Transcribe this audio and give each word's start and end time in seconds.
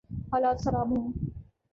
حالات 0.31 0.57
خراب 0.63 0.87
ہوں۔ 0.91 1.05